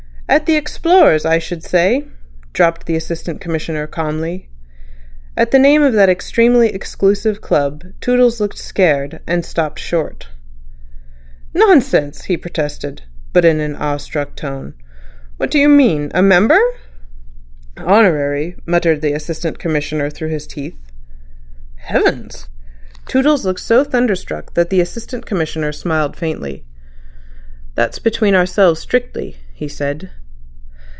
[0.29, 2.07] "At the Explorers, I should say,"
[2.53, 4.47] dropped the Assistant Commissioner calmly.
[5.35, 10.29] At the name of that extremely exclusive club Toodles looked scared, and stopped short.
[11.53, 13.01] "Nonsense," he protested,
[13.33, 14.73] but in an awe struck tone.
[15.35, 16.09] "What do you mean?
[16.13, 16.61] A member?"
[17.75, 20.77] "Honorary," muttered the Assistant Commissioner through his teeth.
[21.75, 22.47] "Heavens!"
[23.05, 26.63] Toodles looked so thunderstruck that the Assistant Commissioner smiled faintly.
[27.75, 30.09] "That's between ourselves strictly," he said.